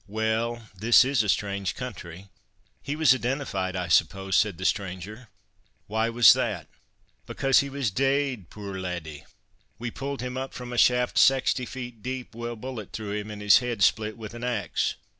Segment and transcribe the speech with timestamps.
[0.07, 2.29] Well, this is a strange country.
[2.81, 5.29] He was identified, I suppose?" said the stranger.
[5.85, 6.65] "Why was that?"
[7.27, 9.25] "Because he was deid, puir laddie!
[9.77, 13.29] We pulled him up from a shaft saxty feet deep, wi' a bullet through him,
[13.29, 14.95] and his head split with an axe.